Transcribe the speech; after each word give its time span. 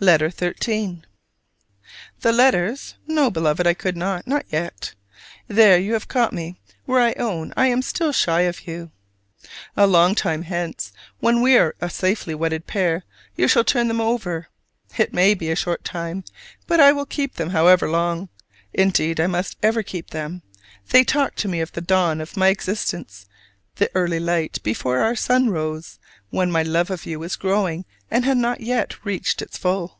LETTER 0.00 0.30
XIII. 0.60 1.02
The 2.20 2.30
letters? 2.30 2.94
No, 3.08 3.30
Beloved, 3.32 3.66
I 3.66 3.74
could 3.74 3.96
not! 3.96 4.28
Not 4.28 4.44
yet. 4.48 4.94
There 5.48 5.76
you 5.76 5.92
have 5.94 6.06
caught 6.06 6.32
me 6.32 6.60
where 6.84 7.00
I 7.00 7.14
own 7.14 7.52
I 7.56 7.66
am 7.66 7.82
still 7.82 8.12
shy 8.12 8.42
of 8.42 8.68
you. 8.68 8.92
A 9.76 9.88
long 9.88 10.14
time 10.14 10.42
hence, 10.42 10.92
when 11.18 11.42
we 11.42 11.58
are 11.58 11.74
a 11.80 11.90
safely 11.90 12.32
wedded 12.32 12.68
pair, 12.68 13.02
you 13.34 13.48
shall 13.48 13.64
turn 13.64 13.88
them 13.88 14.00
over. 14.00 14.46
It 14.96 15.12
may 15.12 15.34
be 15.34 15.50
a 15.50 15.56
short 15.56 15.82
time; 15.82 16.22
but 16.68 16.78
I 16.78 16.92
will 16.92 17.04
keep 17.06 17.34
them 17.34 17.50
however 17.50 17.90
long. 17.90 18.28
Indeed 18.72 19.18
I 19.18 19.26
must 19.26 19.56
ever 19.64 19.82
keep 19.82 20.10
them; 20.10 20.42
they 20.90 21.02
talk 21.02 21.34
to 21.34 21.48
me 21.48 21.60
of 21.60 21.72
the 21.72 21.80
dawn 21.80 22.20
of 22.20 22.36
my 22.36 22.50
existence, 22.50 23.26
the 23.74 23.90
early 23.96 24.20
light 24.20 24.62
before 24.64 24.98
our 25.00 25.16
sun 25.16 25.50
rose, 25.50 25.98
when 26.30 26.50
my 26.50 26.62
love 26.62 26.90
of 26.90 27.06
you 27.06 27.18
was 27.18 27.36
growing 27.36 27.84
and 28.10 28.24
had 28.24 28.36
not 28.36 28.60
yet 28.60 29.02
reached 29.04 29.40
its 29.40 29.56
full. 29.56 29.96